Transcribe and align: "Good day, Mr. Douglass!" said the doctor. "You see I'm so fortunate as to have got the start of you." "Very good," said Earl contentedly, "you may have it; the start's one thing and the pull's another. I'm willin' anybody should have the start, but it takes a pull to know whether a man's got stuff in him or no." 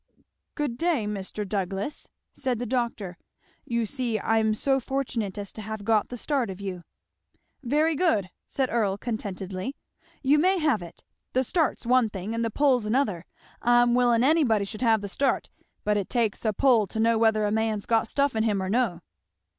"Good 0.55 0.79
day, 0.79 1.05
Mr. 1.05 1.47
Douglass!" 1.47 2.07
said 2.33 2.57
the 2.57 2.65
doctor. 2.65 3.19
"You 3.65 3.85
see 3.85 4.19
I'm 4.19 4.55
so 4.55 4.79
fortunate 4.79 5.37
as 5.37 5.53
to 5.53 5.61
have 5.61 5.85
got 5.85 6.09
the 6.09 6.17
start 6.17 6.49
of 6.49 6.59
you." 6.59 6.83
"Very 7.61 7.95
good," 7.95 8.31
said 8.47 8.71
Earl 8.71 8.97
contentedly, 8.97 9.75
"you 10.23 10.39
may 10.39 10.57
have 10.57 10.81
it; 10.81 11.03
the 11.33 11.43
start's 11.43 11.85
one 11.85 12.09
thing 12.09 12.33
and 12.33 12.43
the 12.43 12.49
pull's 12.49 12.87
another. 12.87 13.25
I'm 13.61 13.93
willin' 13.93 14.23
anybody 14.23 14.65
should 14.65 14.81
have 14.81 15.01
the 15.01 15.07
start, 15.07 15.51
but 15.83 15.97
it 15.97 16.09
takes 16.09 16.43
a 16.45 16.51
pull 16.51 16.87
to 16.87 16.99
know 16.99 17.19
whether 17.19 17.45
a 17.45 17.51
man's 17.51 17.85
got 17.85 18.07
stuff 18.07 18.35
in 18.35 18.41
him 18.41 18.59
or 18.63 18.69
no." 18.69 19.01